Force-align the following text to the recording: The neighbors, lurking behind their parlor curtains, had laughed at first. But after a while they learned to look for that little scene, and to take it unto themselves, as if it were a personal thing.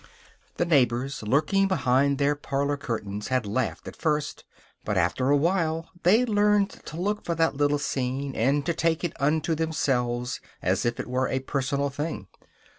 The 0.57 0.65
neighbors, 0.65 1.21
lurking 1.21 1.67
behind 1.67 2.17
their 2.17 2.33
parlor 2.33 2.75
curtains, 2.75 3.27
had 3.27 3.45
laughed 3.45 3.87
at 3.87 3.95
first. 3.95 4.45
But 4.83 4.97
after 4.97 5.29
a 5.29 5.37
while 5.37 5.91
they 6.01 6.25
learned 6.25 6.71
to 6.87 6.99
look 6.99 7.23
for 7.23 7.35
that 7.35 7.55
little 7.55 7.77
scene, 7.77 8.35
and 8.35 8.65
to 8.65 8.73
take 8.73 9.03
it 9.03 9.13
unto 9.19 9.53
themselves, 9.53 10.41
as 10.59 10.87
if 10.87 10.99
it 10.99 11.05
were 11.05 11.27
a 11.27 11.37
personal 11.41 11.91
thing. 11.91 12.25